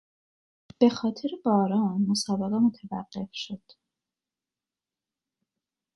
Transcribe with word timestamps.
به 0.79 0.89
خاطر 0.89 1.29
باران 1.45 2.05
مسابقه 2.09 2.55
متوقف 2.57 3.29
شد. 3.33 3.61